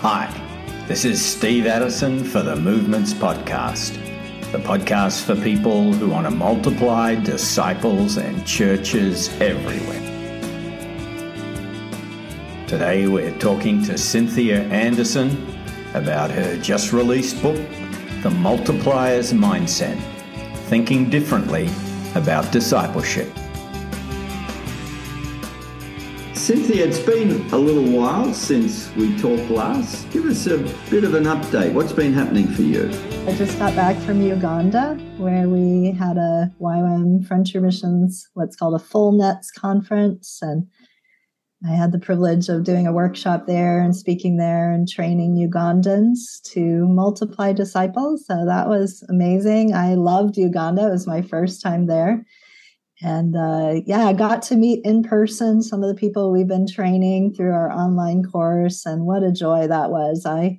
[0.00, 0.30] Hi,
[0.86, 3.94] this is Steve Addison for the Movements Podcast,
[4.52, 10.02] the podcast for people who want to multiply disciples and churches everywhere.
[12.68, 15.58] Today we're talking to Cynthia Anderson
[15.94, 17.56] about her just released book,
[18.22, 19.98] The Multiplier's Mindset
[20.68, 21.70] Thinking Differently
[22.14, 23.28] About Discipleship.
[26.46, 30.08] Cynthia, it's been a little while since we talked last.
[30.12, 30.58] Give us a
[30.88, 31.72] bit of an update.
[31.72, 32.88] What's been happening for you?
[33.26, 38.80] I just got back from Uganda where we had a YWAM Frontier Missions, what's called
[38.80, 40.38] a Full Nets conference.
[40.40, 40.68] And
[41.68, 46.40] I had the privilege of doing a workshop there and speaking there and training Ugandans
[46.52, 48.24] to multiply disciples.
[48.24, 49.74] So that was amazing.
[49.74, 50.86] I loved Uganda.
[50.86, 52.24] It was my first time there
[53.02, 56.66] and uh, yeah, I got to meet in person some of the people we've been
[56.66, 60.24] training through our online course, and what a joy that was!
[60.26, 60.58] I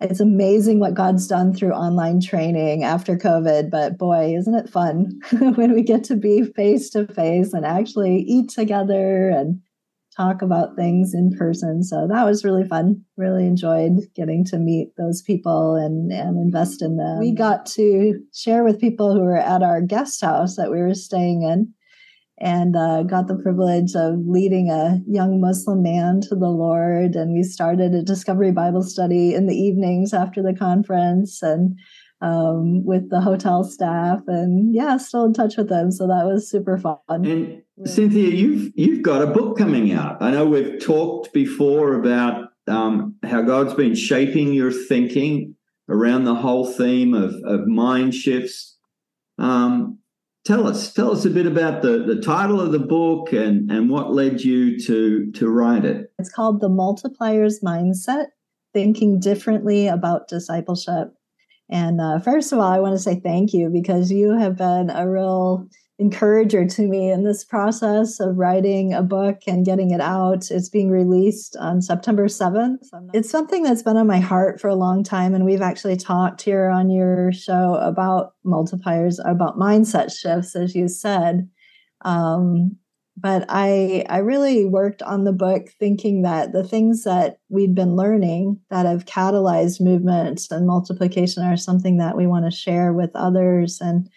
[0.00, 5.18] it's amazing what God's done through online training after COVID, but boy, isn't it fun
[5.54, 9.60] when we get to be face to face and actually eat together and
[10.16, 11.82] talk about things in person.
[11.82, 13.02] So that was really fun.
[13.16, 17.18] Really enjoyed getting to meet those people and, and invest in them.
[17.18, 20.94] We got to share with people who were at our guest house that we were
[20.94, 21.72] staying in
[22.38, 27.14] and uh, got the privilege of leading a young Muslim man to the Lord.
[27.14, 31.78] And we started a Discovery Bible study in the evenings after the conference and
[32.20, 34.20] um, with the hotel staff.
[34.26, 35.90] And yeah, still in touch with them.
[35.90, 36.98] So that was super fun.
[37.08, 40.22] And Cynthia, you've you've got a book coming out.
[40.22, 45.54] I know we've talked before about um, how God's been shaping your thinking
[45.88, 48.76] around the whole theme of, of mind shifts.
[49.38, 49.98] Um,
[50.44, 53.90] tell us, tell us a bit about the, the title of the book and, and
[53.90, 56.12] what led you to to write it.
[56.18, 58.26] It's called The Multiplier's Mindset:
[58.72, 61.12] Thinking Differently About Discipleship.
[61.68, 64.90] And uh, first of all, I want to say thank you because you have been
[64.90, 65.68] a real
[65.98, 70.50] encourager to me in this process of writing a book and getting it out.
[70.50, 72.86] It's being released on September 7th.
[73.14, 75.34] It's something that's been on my heart for a long time.
[75.34, 80.86] And we've actually talked here on your show about multipliers, about mindset shifts, as you
[80.86, 81.48] said.
[82.02, 82.76] Um,
[83.16, 87.96] but I, I really worked on the book thinking that the things that we'd been
[87.96, 93.10] learning that have catalyzed movements and multiplication are something that we want to share with
[93.14, 93.80] others.
[93.80, 94.10] And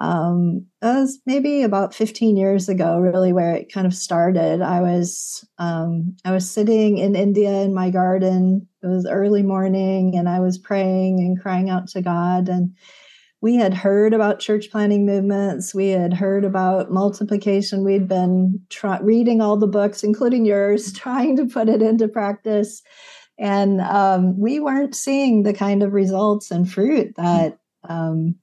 [0.00, 4.60] um, it was maybe about 15 years ago, really, where it kind of started.
[4.60, 8.66] I was um, I was sitting in India in my garden.
[8.82, 12.48] It was early morning, and I was praying and crying out to God.
[12.48, 12.74] And
[13.42, 15.74] we had heard about church planting movements.
[15.74, 17.84] We had heard about multiplication.
[17.84, 18.60] We'd been
[19.00, 22.82] reading all the books, including yours, trying to put it into practice.
[23.38, 27.58] And um, we weren't seeing the kind of results and fruit that
[27.88, 28.36] um,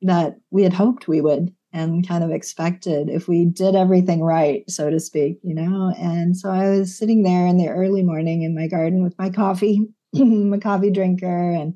[0.00, 4.68] that we had hoped we would and kind of expected if we did everything right,
[4.70, 5.92] so to speak, you know.
[5.98, 9.28] And so I was sitting there in the early morning in my garden with my
[9.28, 9.82] coffee,
[10.14, 11.74] my coffee drinker, and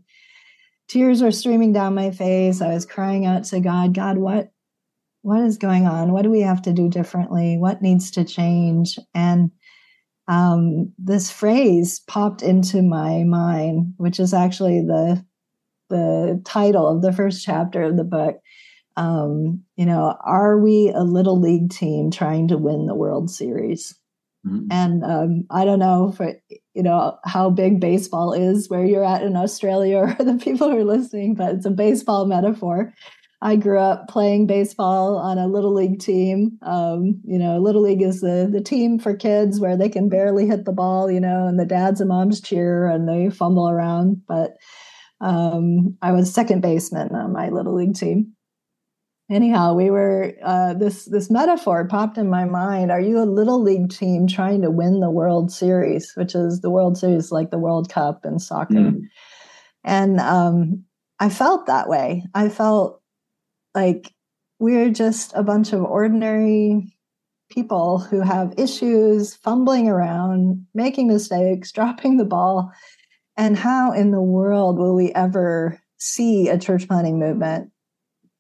[0.91, 2.61] tears were streaming down my face.
[2.61, 4.51] I was crying out to God, God, what
[5.23, 6.13] what is going on?
[6.13, 7.59] What do we have to do differently?
[7.59, 8.99] What needs to change?
[9.15, 9.51] And
[10.29, 15.25] um, this phrase popped into my mind, which is actually the
[15.91, 18.37] the title of the first chapter of the book.
[18.97, 23.97] Um, you know, are we a little league team trying to win the World Series?
[24.47, 24.67] Mm-hmm.
[24.71, 26.43] And um, I don't know if it,
[26.75, 30.79] you know how big baseball is where you're at in Australia or the people who
[30.79, 32.93] are listening, but it's a baseball metaphor.
[33.43, 36.59] I grew up playing baseball on a little league team.
[36.63, 40.47] Um, you know, little league is the the team for kids where they can barely
[40.47, 44.23] hit the ball, you know, and the dads and moms cheer and they fumble around.
[44.29, 44.57] But
[45.21, 48.35] um, I was second baseman on my little league team.
[49.31, 52.91] Anyhow, we were uh, this this metaphor popped in my mind.
[52.91, 56.71] Are you a little league team trying to win the World Series, which is the
[56.71, 58.75] World Series like the World Cup in soccer?
[58.75, 59.03] Mm.
[59.85, 60.85] And um,
[61.21, 62.25] I felt that way.
[62.35, 63.03] I felt
[63.73, 64.13] like
[64.59, 66.93] we're just a bunch of ordinary
[67.51, 72.73] people who have issues, fumbling around, making mistakes, dropping the ball,
[73.37, 77.71] and how in the world will we ever see a church planting movement,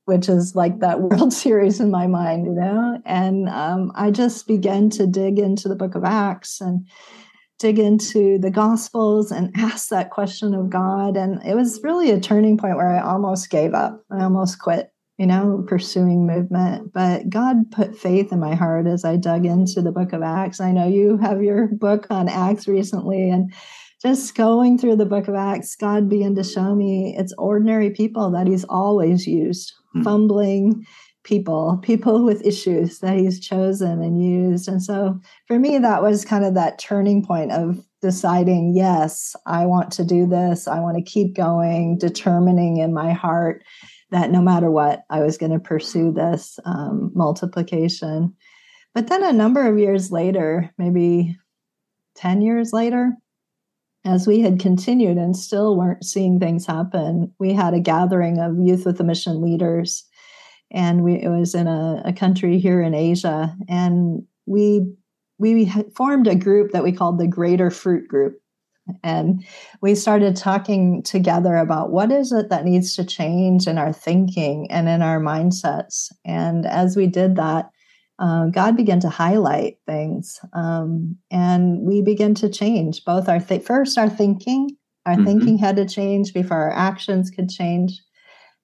[0.04, 3.00] which is like that World Series in my mind, you know?
[3.04, 6.86] And um, I just began to dig into the book of Acts and
[7.58, 11.16] dig into the Gospels and ask that question of God.
[11.16, 14.04] And it was really a turning point where I almost gave up.
[14.10, 16.94] I almost quit you know, pursuing movement.
[16.94, 20.62] But God put faith in my heart as I dug into the book of Acts.
[20.62, 23.52] I know you have your book on Acts recently, and
[24.00, 28.30] just going through the book of Acts, God began to show me it's ordinary people
[28.30, 30.04] that He's always used, mm.
[30.04, 30.86] fumbling
[31.22, 34.68] people, people with issues that He's chosen and used.
[34.68, 39.66] And so for me, that was kind of that turning point of deciding, yes, I
[39.66, 40.66] want to do this.
[40.66, 43.62] I want to keep going, determining in my heart
[44.10, 48.34] that no matter what, I was going to pursue this um, multiplication.
[48.94, 51.36] But then a number of years later, maybe
[52.16, 53.12] 10 years later,
[54.04, 58.58] as we had continued and still weren't seeing things happen, we had a gathering of
[58.58, 60.04] youth with a mission leaders.
[60.70, 63.54] And we, it was in a, a country here in Asia.
[63.68, 64.86] And we
[65.38, 68.40] we formed a group that we called the Greater Fruit Group.
[69.02, 69.42] And
[69.80, 74.70] we started talking together about what is it that needs to change in our thinking
[74.70, 76.12] and in our mindsets.
[76.26, 77.70] And as we did that,
[78.20, 83.62] uh, God began to highlight things, um, and we began to change both our th-
[83.62, 84.76] first our thinking.
[85.06, 85.24] Our mm-hmm.
[85.24, 87.98] thinking had to change before our actions could change,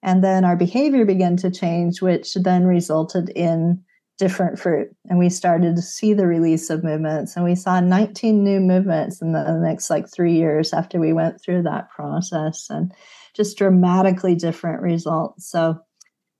[0.03, 3.83] and then our behavior began to change, which then resulted in
[4.19, 4.89] different fruit.
[5.09, 9.23] And we started to see the release of movements, and we saw 19 new movements
[9.23, 12.93] in the, in the next like three years after we went through that process, and
[13.35, 15.49] just dramatically different results.
[15.49, 15.79] So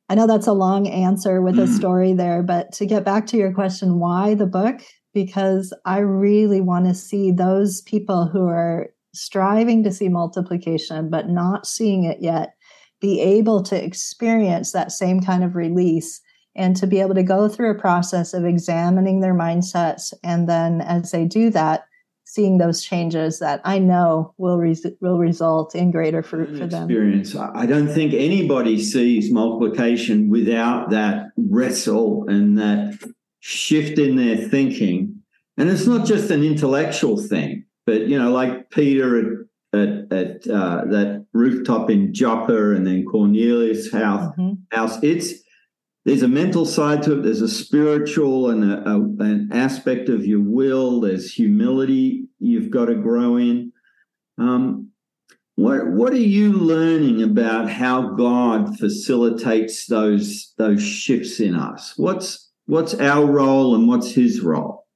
[0.09, 1.75] I know that's a long answer with a mm.
[1.75, 4.81] story there, but to get back to your question, why the book?
[5.13, 11.27] Because I really want to see those people who are striving to see multiplication but
[11.27, 12.53] not seeing it yet
[13.01, 16.21] be able to experience that same kind of release
[16.55, 20.81] and to be able to go through a process of examining their mindsets and then
[20.81, 21.85] as they do that
[22.27, 26.83] seeing those changes that I know will res- will result in greater fruit for them.
[26.83, 27.33] Experience.
[27.35, 32.99] I don't think anybody sees multiplication without that wrestle and that
[33.39, 35.23] shift in their thinking.
[35.55, 40.47] And it's not just an intellectual thing, but you know, like Peter at at, at
[40.47, 44.33] uh, that rooftop in Joppa and then Cornelius' house.
[44.37, 44.75] Mm-hmm.
[44.75, 44.97] House.
[45.01, 45.33] It's
[46.07, 47.23] there's a mental side to it.
[47.23, 51.01] There's a spiritual and a, a, an aspect of your will.
[51.01, 53.73] There's humility you've got to grow in.
[54.37, 54.91] Um,
[55.55, 61.93] what what are you learning about how God facilitates those those shifts in us?
[61.97, 64.87] What's what's our role and what's His role?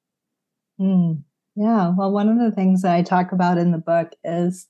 [0.79, 1.23] Mm,
[1.57, 4.67] yeah, well, one of the things that I talk about in the book is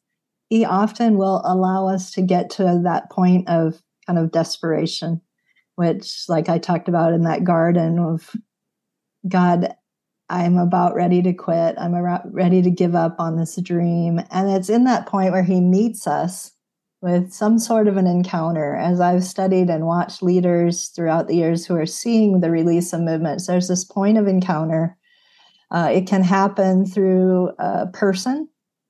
[0.49, 5.21] He often will allow us to get to that point of kind of desperation
[5.81, 8.35] which, like I talked about in that garden of
[9.27, 9.73] God,
[10.29, 11.73] I'm about ready to quit.
[11.79, 11.95] I'm
[12.31, 14.21] ready to give up on this dream.
[14.29, 16.51] And it's in that point where he meets us
[17.01, 18.75] with some sort of an encounter.
[18.75, 23.01] As I've studied and watched leaders throughout the years who are seeing the release of
[23.01, 24.95] movements, there's this point of encounter.
[25.71, 28.47] Uh, it can happen through a person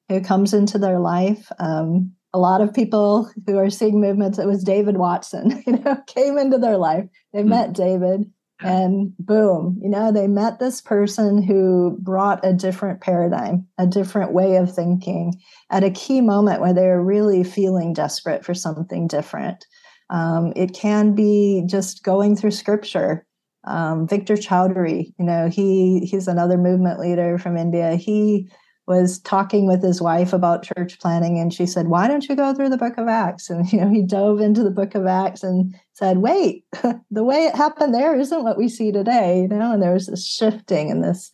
[0.09, 1.49] who comes into their life.
[1.57, 5.97] Um, a lot of people who are seeing movements, it was David Watson, you know,
[6.07, 7.05] came into their life.
[7.33, 7.47] They mm.
[7.47, 8.31] met David
[8.63, 14.33] and boom, you know, they met this person who brought a different paradigm, a different
[14.33, 15.33] way of thinking
[15.69, 19.65] at a key moment where they're really feeling desperate for something different.
[20.09, 23.25] Um, it can be just going through scripture.
[23.63, 27.95] Um, Victor Choudhrie, you know, he he's another movement leader from India.
[27.95, 28.49] He
[28.91, 32.53] was talking with his wife about church planting and she said why don't you go
[32.53, 33.49] through the book of acts?
[33.49, 36.65] And you know he dove into the book of acts and said wait
[37.11, 40.07] the way it happened there isn't what we see today you know and there was
[40.07, 41.31] this shifting and this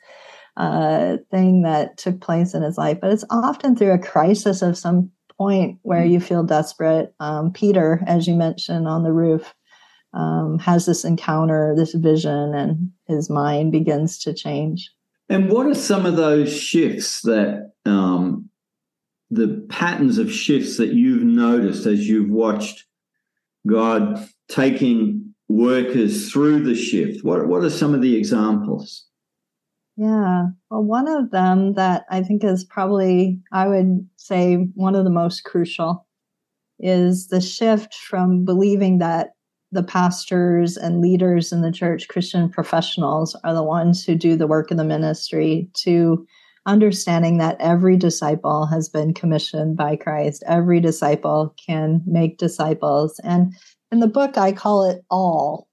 [0.58, 2.98] uh, thing that took place in his life.
[3.00, 7.14] But it's often through a crisis of some point where you feel desperate.
[7.20, 9.54] Um, peter as you mentioned on the roof
[10.14, 14.90] um, has this encounter this vision and his mind begins to change
[15.30, 18.50] and what are some of those shifts that um,
[19.30, 22.86] the patterns of shifts that you've noticed as you've watched
[23.68, 27.24] God taking workers through the shift?
[27.24, 29.06] What what are some of the examples?
[29.98, 35.04] Yeah, well, one of them that I think is probably, I would say, one of
[35.04, 36.08] the most crucial
[36.80, 39.32] is the shift from believing that
[39.72, 44.48] the pastors and leaders in the church, Christian professionals, are the ones who do the
[44.48, 46.26] work in the ministry to
[46.66, 50.44] understanding that every disciple has been commissioned by Christ.
[50.46, 53.20] Every disciple can make disciples.
[53.24, 53.54] And
[53.92, 55.68] in the book, I call it all.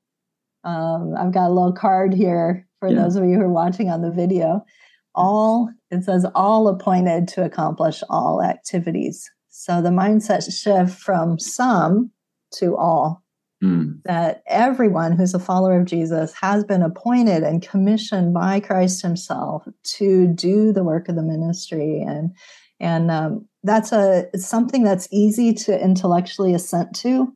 [0.62, 3.02] Um, I've got a little card here for yeah.
[3.02, 4.64] those of you who are watching on the video.
[5.16, 9.30] All, it says, all appointed to accomplish all activities.
[9.48, 12.10] So the mindset shift from some
[12.58, 13.23] to all
[13.64, 14.02] Mm.
[14.04, 19.66] That everyone who's a follower of Jesus has been appointed and commissioned by Christ Himself
[19.96, 22.36] to do the work of the ministry, and
[22.78, 27.34] and um, that's a something that's easy to intellectually assent to,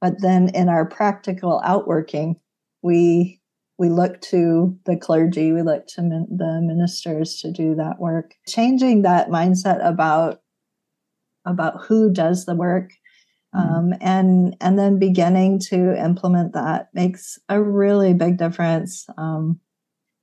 [0.00, 2.36] but then in our practical outworking,
[2.82, 3.40] we
[3.78, 8.34] we look to the clergy, we look to min- the ministers to do that work.
[8.48, 10.40] Changing that mindset about
[11.44, 12.90] about who does the work.
[13.54, 19.06] Um, and and then beginning to implement that makes a really big difference.
[19.16, 19.60] Um,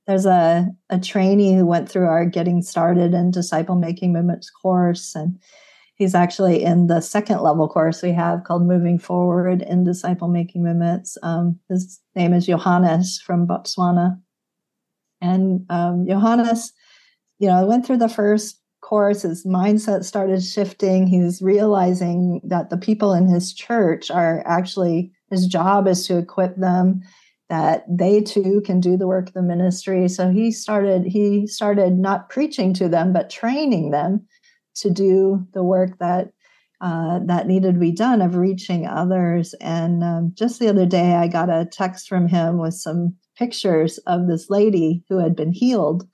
[0.06, 5.14] there's a a trainee who went through our getting started in disciple making movements course,
[5.14, 5.38] and
[5.94, 10.64] he's actually in the second level course we have called Moving Forward in Disciple Making
[10.64, 11.16] Movements.
[11.22, 14.20] Um, his name is Johannes from Botswana,
[15.22, 16.72] and um, Johannes,
[17.38, 18.61] you know, went through the first
[18.92, 21.06] course, his mindset started shifting.
[21.06, 26.56] He's realizing that the people in his church are actually, his job is to equip
[26.56, 27.00] them
[27.48, 30.08] that they too can do the work of the ministry.
[30.08, 34.26] So he started he started not preaching to them but training them
[34.74, 36.32] to do the work that
[36.82, 39.54] uh, that needed to be done of reaching others.
[39.62, 43.96] And um, just the other day i got a text from him with some pictures
[44.06, 46.06] of this lady who had been healed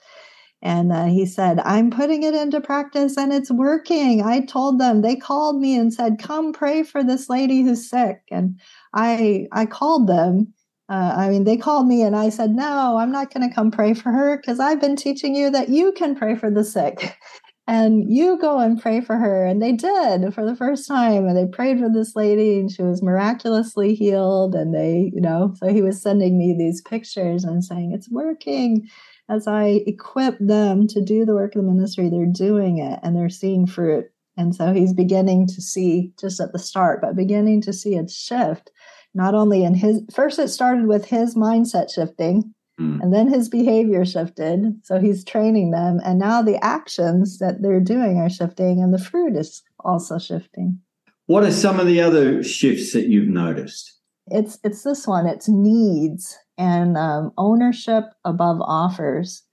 [0.61, 4.23] and uh, he said, I'm putting it into practice and it's working.
[4.23, 8.23] I told them, they called me and said, Come pray for this lady who's sick.
[8.31, 8.59] And
[8.93, 10.53] I, I called them.
[10.89, 13.71] Uh, I mean, they called me and I said, No, I'm not going to come
[13.71, 17.17] pray for her because I've been teaching you that you can pray for the sick.
[17.69, 19.45] and you go and pray for her.
[19.45, 21.29] And they did for the first time.
[21.29, 24.57] And they prayed for this lady and she was miraculously healed.
[24.57, 28.89] And they, you know, so he was sending me these pictures and saying, It's working
[29.29, 33.15] as I equip them to do the work of the ministry, they're doing it and
[33.15, 34.07] they're seeing fruit.
[34.37, 38.09] And so he's beginning to see, just at the start, but beginning to see a
[38.09, 38.71] shift,
[39.15, 43.03] not only in his, first it started with his mindset shifting, mm.
[43.03, 44.81] and then his behavior shifted.
[44.85, 46.01] So he's training them.
[46.05, 50.79] And now the actions that they're doing are shifting, and the fruit is also shifting.
[51.27, 53.93] What are some of the other shifts that you've noticed?
[54.29, 55.27] It's it's this one.
[55.27, 59.45] It's needs and um, ownership above offers.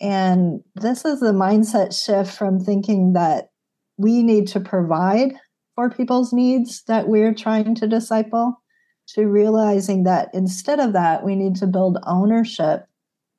[0.00, 3.50] And this is a mindset shift from thinking that
[3.98, 5.34] we need to provide
[5.74, 8.60] for people's needs that we're trying to disciple
[9.08, 12.86] to realizing that instead of that, we need to build ownership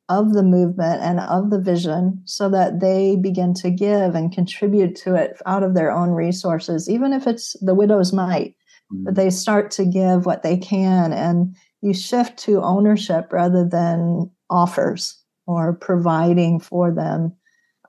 [0.09, 4.95] of the movement and of the vision so that they begin to give and contribute
[4.95, 8.55] to it out of their own resources, even if it's the widow's mite,
[8.93, 9.05] mm-hmm.
[9.05, 14.31] that they start to give what they can and you shift to ownership rather than
[14.49, 17.35] offers or providing for them.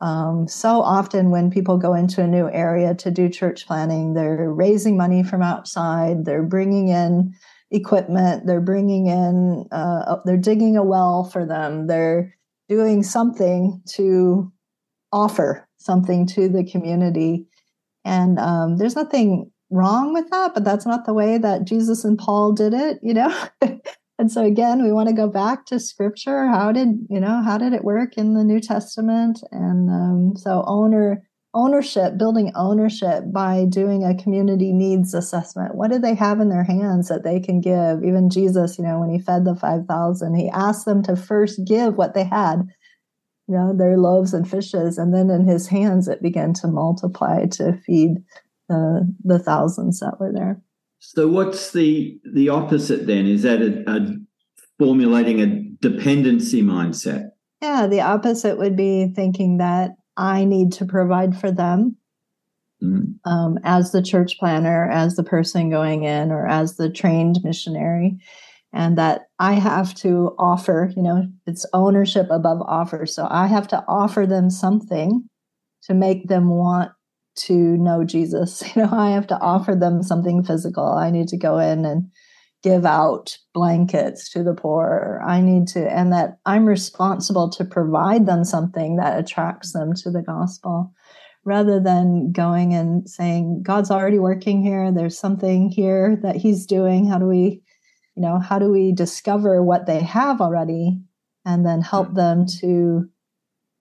[0.00, 4.52] Um, so often, when people go into a new area to do church planting, they're
[4.52, 7.32] raising money from outside, they're bringing in
[7.70, 12.36] equipment, they're bringing in, uh, they're digging a well for them, they're
[12.68, 14.52] doing something to
[15.12, 17.46] offer something to the community.
[18.04, 22.18] And um, there's nothing wrong with that, but that's not the way that Jesus and
[22.18, 23.34] Paul did it, you know?
[24.18, 26.46] and so again, we want to go back to scripture.
[26.46, 29.40] How did, you know, how did it work in the New Testament?
[29.50, 31.22] And um, so owner
[31.56, 35.76] ownership, building ownership by doing a community needs assessment.
[35.76, 38.02] What do they have in their hands that they can give?
[38.02, 41.94] Even Jesus, you know, when he fed the 5,000, he asked them to first give
[41.94, 42.68] what they had
[43.46, 47.44] you know their loaves and fishes and then in his hands it began to multiply
[47.46, 48.16] to feed
[48.68, 50.60] the the thousands that were there.
[51.00, 53.26] So what's the the opposite then?
[53.26, 54.16] Is that a, a
[54.78, 57.30] formulating a dependency mindset?
[57.60, 61.96] Yeah, the opposite would be thinking that I need to provide for them
[62.82, 63.14] mm.
[63.24, 68.18] um, as the church planter, as the person going in, or as the trained missionary,
[68.72, 73.06] and that I have to offer, you know, it's ownership above offer.
[73.06, 75.28] So I have to offer them something
[75.84, 76.92] to make them want
[77.36, 78.62] to know Jesus.
[78.76, 80.86] You know, I have to offer them something physical.
[80.86, 82.10] I need to go in and
[82.62, 85.22] give out blankets to the poor.
[85.24, 90.10] I need to, and that I'm responsible to provide them something that attracts them to
[90.10, 90.92] the gospel
[91.44, 94.90] rather than going and saying, God's already working here.
[94.90, 97.06] There's something here that He's doing.
[97.06, 97.62] How do we,
[98.16, 101.00] you know, how do we discover what they have already
[101.44, 102.14] and then help hmm.
[102.14, 103.08] them to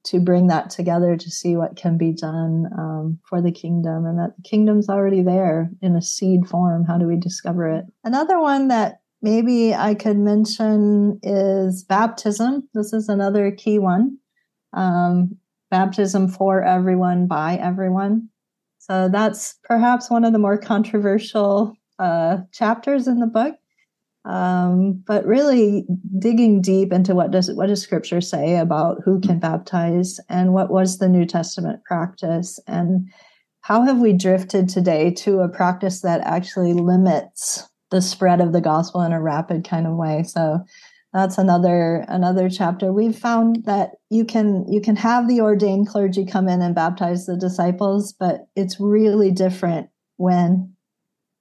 [0.05, 4.19] to bring that together to see what can be done um, for the kingdom and
[4.19, 6.85] that the kingdom's already there in a seed form.
[6.85, 7.85] How do we discover it?
[8.03, 12.67] Another one that maybe i could mention is baptism.
[12.73, 14.17] This is another key one.
[14.73, 15.37] Um,
[15.71, 18.29] baptism for everyone by everyone.
[18.79, 23.55] So that's perhaps one of the more controversial uh, chapters in the book
[24.25, 25.85] Um, but really
[26.17, 30.71] digging deep into what does what does Scripture say about who can baptize and what
[30.71, 33.09] was the New Testament practice and
[33.61, 38.61] how have we drifted today to a practice that actually limits the spread of the
[38.61, 40.23] gospel in a rapid kind of way?
[40.23, 40.63] So
[41.13, 46.25] that's another another chapter we've found that you can you can have the ordained clergy
[46.25, 50.72] come in and baptize the disciples but it's really different when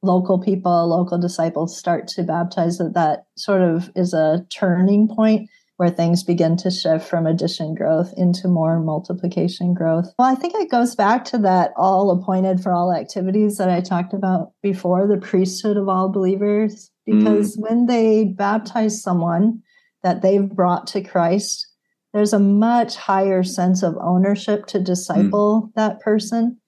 [0.03, 5.49] local people local disciples start to baptize that that sort of is a turning point
[5.77, 10.55] where things begin to shift from addition growth into more multiplication growth well i think
[10.55, 15.07] it goes back to that all appointed for all activities that i talked about before
[15.07, 17.63] the priesthood of all believers because mm.
[17.63, 19.63] when they baptize someone
[20.03, 21.69] that they've brought to Christ,
[22.13, 25.75] there's a much higher sense of ownership to disciple mm.
[25.75, 26.59] that person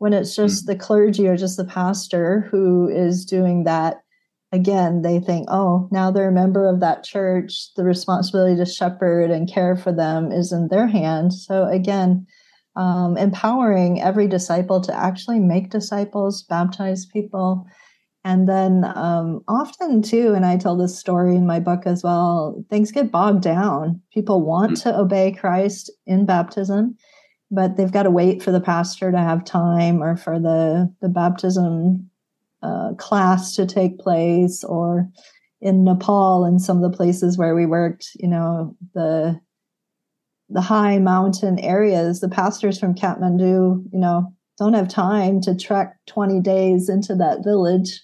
[0.00, 0.66] when it's just mm.
[0.66, 4.02] the clergy or just the pastor who is doing that
[4.50, 9.30] again they think oh now they're a member of that church the responsibility to shepherd
[9.30, 12.26] and care for them is in their hands so again
[12.76, 17.66] um, empowering every disciple to actually make disciples baptize people
[18.24, 22.62] and then um, often too, and I tell this story in my book as well,
[22.68, 24.02] things get bogged down.
[24.12, 24.90] People want mm-hmm.
[24.90, 26.96] to obey Christ in baptism,
[27.50, 31.08] but they've got to wait for the pastor to have time or for the, the
[31.08, 32.10] baptism
[32.62, 35.08] uh, class to take place or
[35.60, 39.40] in Nepal and some of the places where we worked, you know, the
[40.52, 45.96] the high mountain areas, the pastors from Kathmandu, you know, don't have time to trek
[46.08, 48.02] 20 days into that village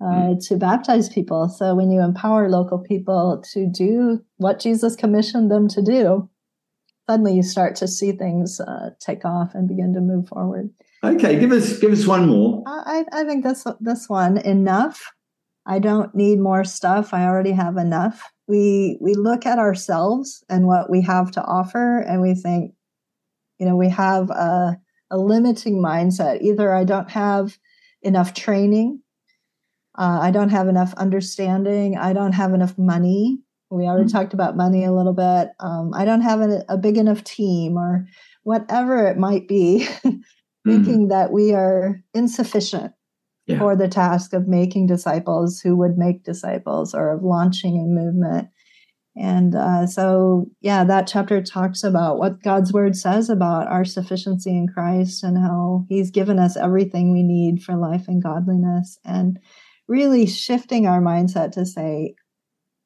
[0.00, 0.48] uh, mm.
[0.48, 1.48] to baptize people.
[1.48, 6.29] So when you empower local people to do what Jesus commissioned them to do,
[7.08, 10.70] suddenly you start to see things uh, take off and begin to move forward.
[11.02, 12.62] Okay, give us give us one more.
[12.66, 15.12] I, I think this this one enough.
[15.66, 17.12] I don't need more stuff.
[17.14, 18.22] I already have enough.
[18.48, 22.72] We we look at ourselves and what we have to offer, and we think,
[23.58, 24.78] you know, we have a,
[25.10, 26.42] a limiting mindset.
[26.42, 27.58] Either I don't have
[28.02, 29.02] enough training
[30.00, 31.98] uh, I don't have enough understanding.
[31.98, 33.40] I don't have enough money.
[33.70, 34.16] We already mm-hmm.
[34.16, 35.50] talked about money a little bit.
[35.60, 38.06] Um, I don't have a, a, big enough team or
[38.42, 39.84] whatever it might be,
[40.66, 41.08] thinking mm-hmm.
[41.08, 42.92] that we are insufficient
[43.46, 43.58] yeah.
[43.58, 48.48] for the task of making disciples who would make disciples or of launching a movement.
[49.16, 54.50] And uh, so, yeah, that chapter talks about what God's word says about our sufficiency
[54.50, 58.98] in Christ and how he's given us everything we need for life and godliness.
[59.04, 59.38] And
[59.88, 62.14] really shifting our mindset to say,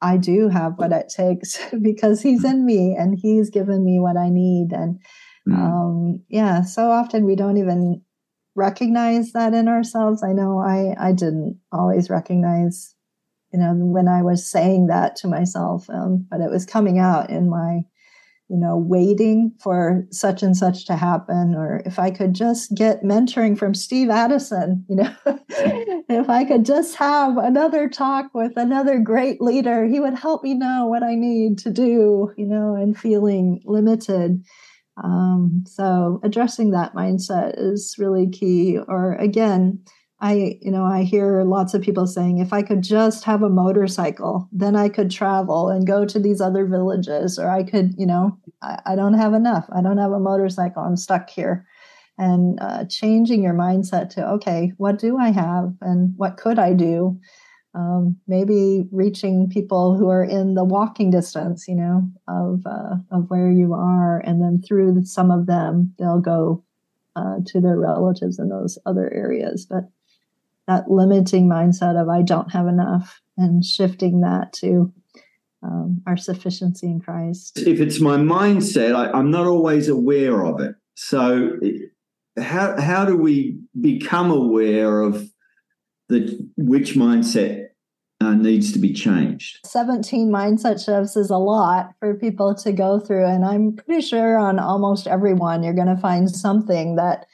[0.05, 4.17] I do have what it takes because he's in me and he's given me what
[4.17, 4.71] I need.
[4.71, 5.01] And
[5.49, 5.55] mm.
[5.55, 8.03] um, yeah, so often we don't even
[8.55, 10.21] recognize that in ourselves.
[10.21, 12.93] I know I, I didn't always recognize,
[13.51, 17.31] you know, when I was saying that to myself, um, but it was coming out
[17.31, 17.81] in my
[18.49, 23.03] you know, waiting for such and such to happen, or if I could just get
[23.03, 25.15] mentoring from Steve Addison, you know,
[26.09, 30.53] if I could just have another talk with another great leader, he would help me
[30.53, 34.43] know what I need to do, you know, and feeling limited.
[35.03, 38.77] Um, so addressing that mindset is really key.
[38.87, 39.83] Or again,
[40.21, 43.49] I, you know, I hear lots of people saying, if I could just have a
[43.49, 48.05] motorcycle, then I could travel and go to these other villages, or I could, you
[48.05, 49.65] know, I, I don't have enough.
[49.75, 50.83] I don't have a motorcycle.
[50.83, 51.65] I'm stuck here.
[52.17, 56.71] And uh, changing your mindset to, okay, what do I have and what could I
[56.71, 57.19] do?
[57.73, 63.25] Um, maybe reaching people who are in the walking distance, you know, of uh, of
[63.27, 66.63] where you are, and then through some of them, they'll go
[67.17, 69.67] uh, to their relatives in those other areas.
[69.69, 69.89] But
[70.67, 74.91] that limiting mindset of I don't have enough and shifting that to
[75.63, 77.59] um, our sufficiency in Christ.
[77.59, 80.75] If it's my mindset, I, I'm not always aware of it.
[80.95, 81.59] So,
[82.37, 85.29] how how do we become aware of
[86.09, 87.67] the which mindset
[88.21, 89.59] uh, needs to be changed?
[89.65, 93.25] 17 mindset shifts is a lot for people to go through.
[93.25, 97.25] And I'm pretty sure on almost everyone, you're going to find something that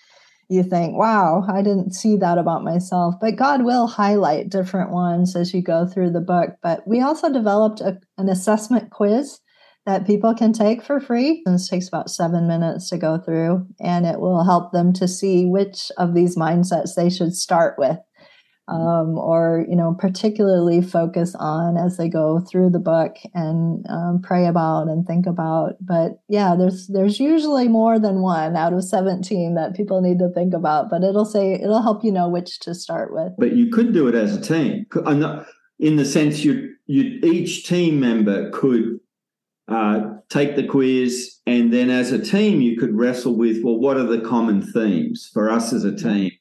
[0.52, 3.16] you think, wow, I didn't see that about myself.
[3.22, 6.50] But God will highlight different ones as you go through the book.
[6.62, 9.40] But we also developed a, an assessment quiz
[9.86, 11.42] that people can take for free.
[11.46, 15.46] This takes about seven minutes to go through, and it will help them to see
[15.46, 17.98] which of these mindsets they should start with
[18.72, 24.22] um, or you know particularly focus on as they go through the book and um,
[24.24, 25.76] pray about and think about.
[25.82, 30.30] But yeah there's there's usually more than one out of 17 that people need to
[30.30, 33.34] think about but it'll say it'll help you know which to start with.
[33.38, 34.86] But you could do it as a team.
[35.80, 39.00] In the sense you you each team member could
[39.68, 43.98] uh, take the quiz, and then as a team you could wrestle with well, what
[43.98, 46.32] are the common themes for us as a team,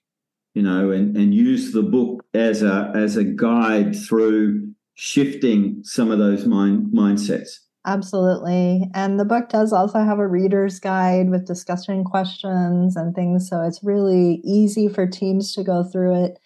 [0.54, 6.10] you know, and and use the book as a as a guide through shifting some
[6.10, 7.50] of those mind mindsets.
[7.86, 8.90] Absolutely.
[8.94, 13.48] And the book does also have a reader's guide with discussion questions and things.
[13.48, 16.38] So it's really easy for teams to go through it.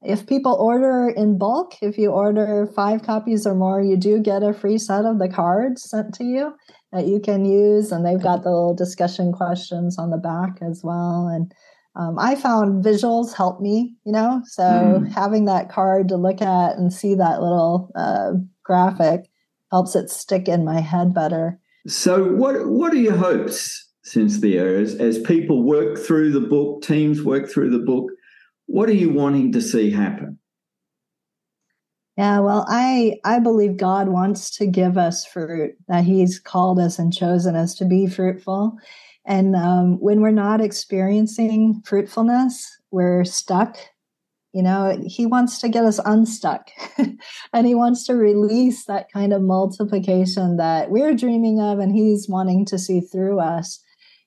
[0.00, 4.42] If people order in bulk, if you order five copies or more, you do get
[4.42, 6.54] a free set of the cards sent to you
[6.92, 7.92] that you can use.
[7.92, 11.28] And they've got the little discussion questions on the back as well.
[11.28, 11.52] And
[11.98, 15.12] um, I found visuals help me, you know, so mm.
[15.12, 19.28] having that card to look at and see that little uh, graphic
[19.72, 21.58] helps it stick in my head better.
[21.88, 27.22] So, what what are your hopes, Cynthia, as, as people work through the book, teams
[27.24, 28.10] work through the book?
[28.66, 30.38] What are you wanting to see happen?
[32.16, 35.72] Yeah, well, I I believe God wants to give us fruit.
[35.88, 38.78] That He's called us and chosen us to be fruitful,
[39.28, 43.78] and um, when we're not experiencing fruitfulness, we're stuck
[44.54, 46.70] you know, he wants to get us unstuck
[47.52, 52.28] and he wants to release that kind of multiplication that we're dreaming of and he's
[52.28, 53.80] wanting to see through us.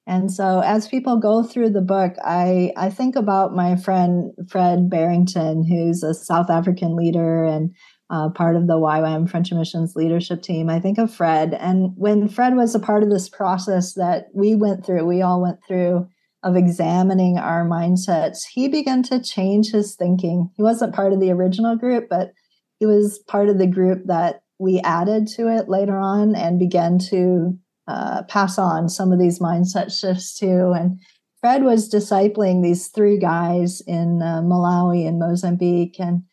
[0.08, 4.90] And so as people go through the book, I, I think about my friend Fred
[4.90, 7.74] Barrington, who's a South African leader and
[8.12, 10.70] uh, part of the YWAM Frontier Missions leadership team.
[10.70, 11.54] I think of Fred.
[11.54, 15.42] And when Fred was a part of this process that we went through, we all
[15.42, 16.08] went through
[16.44, 20.50] of examining our mindsets, he began to change his thinking.
[20.58, 22.34] He wasn't part of the original group, but
[22.80, 26.98] he was part of the group that we added to it later on and began
[27.10, 30.74] to uh, pass on some of these mindset shifts too.
[30.76, 31.00] And
[31.42, 36.24] Fred was discipling these three guys in uh, Malawi and Mozambique, and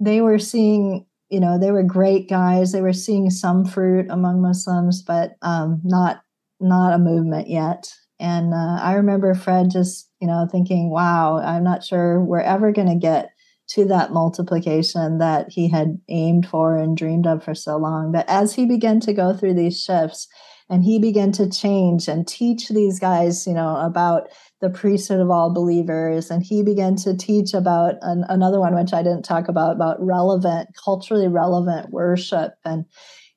[0.00, 2.72] they were seeing, you know, they were great guys.
[2.72, 6.22] They were seeing some fruit among Muslims, but um, not
[6.60, 7.92] not a movement yet.
[8.20, 12.72] And uh, I remember Fred just, you know, thinking, wow, I'm not sure we're ever
[12.72, 13.30] going to get
[13.68, 18.10] to that multiplication that he had aimed for and dreamed of for so long.
[18.10, 20.26] But as he began to go through these shifts
[20.70, 24.28] and he began to change and teach these guys, you know, about
[24.60, 28.92] the priesthood of all believers, and he began to teach about an, another one, which
[28.92, 32.54] I didn't talk about, about relevant, culturally relevant worship.
[32.64, 32.84] And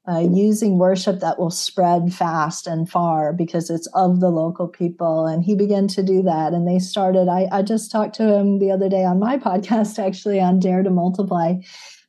[0.07, 5.27] uh, using worship that will spread fast and far because it's of the local people.
[5.27, 6.53] And he began to do that.
[6.53, 9.99] And they started, I, I just talked to him the other day on my podcast,
[9.99, 11.55] actually, on Dare to Multiply.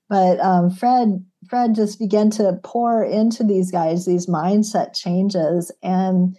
[0.09, 5.70] But um, Fred, Fred just began to pour into these guys these mindset changes.
[5.83, 6.37] And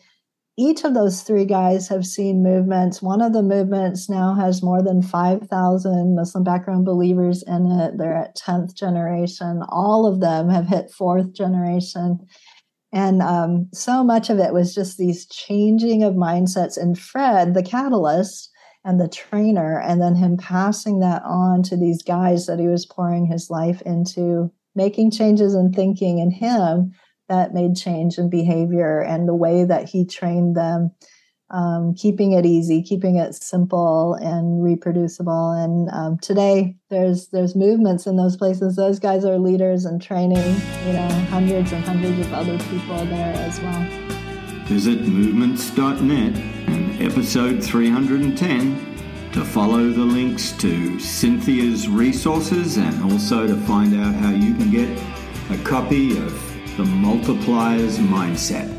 [0.58, 3.02] each of those three guys have seen movements.
[3.02, 7.98] One of the movements now has more than 5,000 Muslim background believers in it.
[7.98, 9.64] They're at 10th generation.
[9.70, 12.20] All of them have hit fourth generation.
[12.92, 16.78] And um, so much of it was just these changing of mindsets.
[16.78, 18.52] And Fred, the catalyst
[18.86, 22.86] and the trainer, and then him passing that on to these guys that he was
[22.86, 26.94] pouring his life into, making changes in thinking in him
[27.30, 30.92] that made change in behavior and the way that he trained them
[31.54, 35.52] um, keeping it easy keeping it simple and reproducible.
[35.52, 38.76] And um, today there's there's movements in those places.
[38.76, 40.56] Those guys are leaders and training
[40.86, 43.88] you know hundreds and hundreds of other people there as well.
[44.66, 53.56] Visit movements.net and episode 310 to follow the links to Cynthia's resources and also to
[53.56, 54.90] find out how you can get
[55.52, 58.73] a copy of the multipliers mindset.